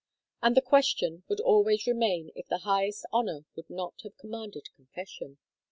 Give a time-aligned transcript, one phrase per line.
[0.41, 5.37] And the question would always remain if the highest honor would not have commanded confession.